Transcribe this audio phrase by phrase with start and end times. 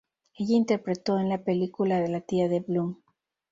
[0.33, 2.97] Ella interpretó en la película a la Tía de Bloom.